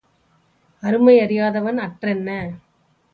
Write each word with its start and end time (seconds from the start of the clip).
அருமை 0.83 1.15
அறியாதவன் 1.21 1.77
அற்றென்ன? 1.77 2.29